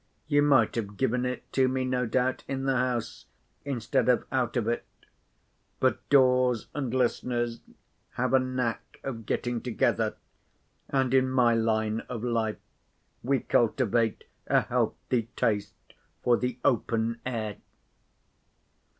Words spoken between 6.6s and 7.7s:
and listeners